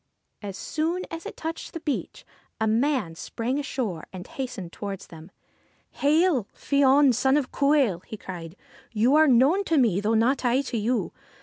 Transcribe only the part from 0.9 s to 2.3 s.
as it touched the beach,